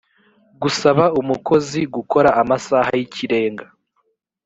gusaba 0.61 1.03
umukozi 1.19 1.79
gukora 1.95 2.29
amasaha 2.41 2.89
y 2.97 3.01
ikirenga 3.05 3.65